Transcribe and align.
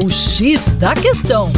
O 0.00 0.08
X 0.08 0.68
da 0.78 0.94
Questão. 0.94 1.50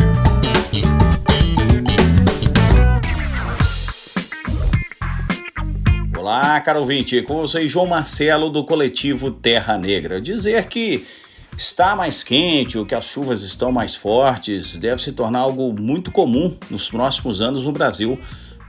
Olá, 6.18 6.58
caro 6.62 6.80
ouvinte, 6.80 7.20
com 7.20 7.36
vocês 7.36 7.70
João 7.70 7.86
Marcelo 7.86 8.48
do 8.48 8.64
coletivo 8.64 9.30
Terra 9.30 9.76
Negra. 9.76 10.22
Dizer 10.22 10.68
que 10.68 11.06
está 11.54 11.94
mais 11.94 12.24
quente 12.24 12.78
ou 12.78 12.86
que 12.86 12.94
as 12.94 13.04
chuvas 13.04 13.42
estão 13.42 13.70
mais 13.70 13.94
fortes 13.94 14.74
deve 14.76 15.02
se 15.02 15.12
tornar 15.12 15.40
algo 15.40 15.78
muito 15.78 16.10
comum 16.10 16.56
nos 16.70 16.88
próximos 16.88 17.42
anos 17.42 17.66
no 17.66 17.72
Brasil 17.72 18.18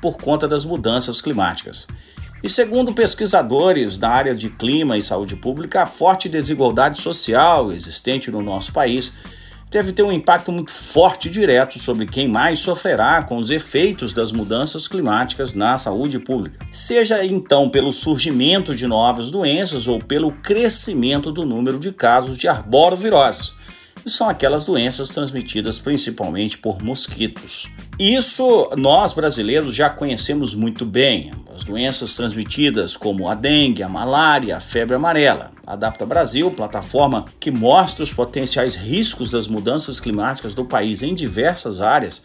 por 0.01 0.17
conta 0.17 0.49
das 0.49 0.65
mudanças 0.65 1.21
climáticas. 1.21 1.87
E 2.43 2.49
segundo 2.49 2.91
pesquisadores 2.91 3.97
da 3.97 4.09
área 4.09 4.35
de 4.35 4.49
clima 4.49 4.97
e 4.97 5.01
saúde 5.01 5.37
pública, 5.37 5.83
a 5.83 5.85
forte 5.85 6.27
desigualdade 6.27 6.99
social 6.99 7.71
existente 7.71 8.29
no 8.29 8.41
nosso 8.41 8.73
país 8.73 9.13
deve 9.71 9.93
ter 9.93 10.03
um 10.03 10.11
impacto 10.11 10.51
muito 10.51 10.69
forte 10.69 11.29
e 11.29 11.31
direto 11.31 11.79
sobre 11.79 12.05
quem 12.05 12.27
mais 12.27 12.59
sofrerá 12.59 13.23
com 13.23 13.37
os 13.37 13.49
efeitos 13.49 14.13
das 14.13 14.33
mudanças 14.33 14.85
climáticas 14.85 15.53
na 15.53 15.77
saúde 15.77 16.19
pública. 16.19 16.59
Seja 16.69 17.25
então 17.25 17.69
pelo 17.69 17.93
surgimento 17.93 18.75
de 18.75 18.85
novas 18.85 19.31
doenças 19.31 19.87
ou 19.87 19.97
pelo 19.97 20.29
crescimento 20.31 21.31
do 21.31 21.45
número 21.45 21.79
de 21.79 21.93
casos 21.93 22.37
de 22.37 22.49
arboroviroses, 22.49 23.55
que 24.01 24.09
são 24.09 24.27
aquelas 24.27 24.65
doenças 24.65 25.09
transmitidas 25.09 25.79
principalmente 25.79 26.57
por 26.57 26.81
mosquitos. 26.81 27.69
Isso 27.99 28.69
nós 28.75 29.13
brasileiros 29.13 29.75
já 29.75 29.89
conhecemos 29.89 30.55
muito 30.55 30.85
bem. 30.85 31.31
As 31.53 31.63
doenças 31.63 32.15
transmitidas 32.15 32.97
como 32.97 33.27
a 33.27 33.35
dengue, 33.35 33.83
a 33.83 33.89
malária, 33.89 34.57
a 34.57 34.59
febre 34.59 34.95
amarela. 34.95 35.51
Adapta 35.65 36.05
Brasil, 36.05 36.49
plataforma 36.49 37.25
que 37.39 37.51
mostra 37.51 38.03
os 38.03 38.11
potenciais 38.11 38.75
riscos 38.75 39.29
das 39.29 39.47
mudanças 39.47 39.99
climáticas 39.99 40.55
do 40.55 40.65
país 40.65 41.03
em 41.03 41.13
diversas 41.13 41.79
áreas, 41.79 42.23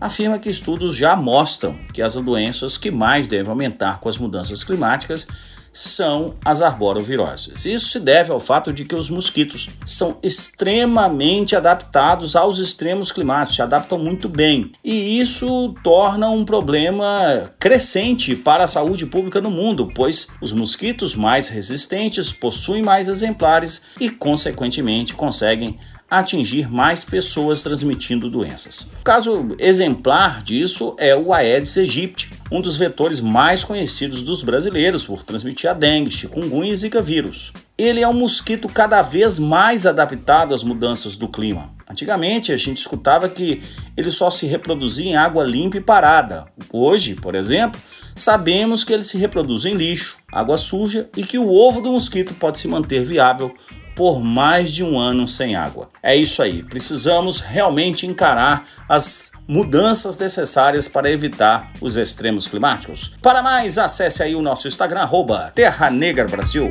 afirma 0.00 0.38
que 0.38 0.50
estudos 0.50 0.94
já 0.94 1.16
mostram 1.16 1.74
que 1.92 2.02
as 2.02 2.14
doenças 2.14 2.76
que 2.76 2.90
mais 2.90 3.26
devem 3.26 3.48
aumentar 3.48 4.00
com 4.00 4.08
as 4.08 4.18
mudanças 4.18 4.62
climáticas 4.62 5.26
são 5.74 6.36
as 6.44 6.62
arboroviroses. 6.62 7.64
Isso 7.64 7.88
se 7.88 7.98
deve 7.98 8.30
ao 8.30 8.38
fato 8.38 8.72
de 8.72 8.84
que 8.84 8.94
os 8.94 9.10
mosquitos 9.10 9.68
são 9.84 10.18
extremamente 10.22 11.56
adaptados 11.56 12.36
aos 12.36 12.58
extremos 12.58 13.10
climáticos, 13.10 13.56
se 13.56 13.62
adaptam 13.62 13.98
muito 13.98 14.28
bem. 14.28 14.70
E 14.84 15.18
isso 15.20 15.74
torna 15.82 16.30
um 16.30 16.44
problema 16.44 17.50
crescente 17.58 18.36
para 18.36 18.64
a 18.64 18.68
saúde 18.68 19.04
pública 19.04 19.40
no 19.40 19.50
mundo, 19.50 19.90
pois 19.92 20.28
os 20.40 20.52
mosquitos 20.52 21.16
mais 21.16 21.48
resistentes 21.48 22.32
possuem 22.32 22.82
mais 22.82 23.08
exemplares 23.08 23.82
e, 24.00 24.08
consequentemente, 24.08 25.14
conseguem 25.14 25.78
atingir 26.10 26.70
mais 26.70 27.04
pessoas 27.04 27.62
transmitindo 27.62 28.30
doenças. 28.30 28.82
O 29.00 29.02
caso 29.02 29.48
exemplar 29.58 30.42
disso 30.42 30.94
é 30.98 31.16
o 31.16 31.32
Aedes 31.32 31.76
aegypti, 31.76 32.23
um 32.54 32.60
dos 32.60 32.76
vetores 32.76 33.20
mais 33.20 33.64
conhecidos 33.64 34.22
dos 34.22 34.44
brasileiros 34.44 35.04
por 35.04 35.24
transmitir 35.24 35.68
a 35.68 35.72
dengue, 35.72 36.08
chikungunya 36.08 36.72
e 36.72 36.76
zika 36.76 37.02
vírus. 37.02 37.52
Ele 37.76 38.00
é 38.00 38.06
um 38.06 38.12
mosquito 38.12 38.68
cada 38.68 39.02
vez 39.02 39.40
mais 39.40 39.84
adaptado 39.84 40.54
às 40.54 40.62
mudanças 40.62 41.16
do 41.16 41.26
clima. 41.26 41.74
Antigamente 41.90 42.52
a 42.52 42.56
gente 42.56 42.78
escutava 42.78 43.28
que 43.28 43.60
ele 43.96 44.12
só 44.12 44.30
se 44.30 44.46
reproduzia 44.46 45.04
em 45.04 45.16
água 45.16 45.42
limpa 45.42 45.78
e 45.78 45.80
parada. 45.80 46.46
Hoje, 46.72 47.16
por 47.16 47.34
exemplo, 47.34 47.80
sabemos 48.14 48.84
que 48.84 48.92
ele 48.92 49.02
se 49.02 49.18
reproduz 49.18 49.64
em 49.64 49.74
lixo, 49.74 50.18
água 50.30 50.56
suja 50.56 51.10
e 51.16 51.24
que 51.24 51.36
o 51.36 51.50
ovo 51.50 51.80
do 51.80 51.90
mosquito 51.90 52.34
pode 52.34 52.60
se 52.60 52.68
manter 52.68 53.02
viável 53.02 53.52
por 53.96 54.22
mais 54.22 54.72
de 54.72 54.84
um 54.84 54.96
ano 54.96 55.26
sem 55.26 55.56
água. 55.56 55.88
É 56.00 56.14
isso 56.14 56.40
aí, 56.40 56.62
precisamos 56.62 57.40
realmente 57.40 58.06
encarar 58.06 58.64
as 58.88 59.32
mudanças 59.46 60.16
necessárias 60.16 60.88
para 60.88 61.10
evitar 61.10 61.70
os 61.80 61.96
extremos 61.96 62.46
climáticos. 62.46 63.14
Para 63.22 63.42
mais, 63.42 63.78
acesse 63.78 64.22
aí 64.22 64.34
o 64.34 64.42
nosso 64.42 64.68
Instagram, 64.68 65.00
arroba 65.00 65.52
Terra 65.54 65.90
Negra 65.90 66.26
Brasil. 66.26 66.68